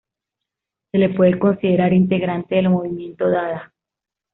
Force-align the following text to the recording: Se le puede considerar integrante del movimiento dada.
Se 0.89 0.97
le 0.97 1.09
puede 1.09 1.37
considerar 1.37 1.93
integrante 1.93 2.55
del 2.55 2.69
movimiento 2.71 3.29
dada. 3.29 3.71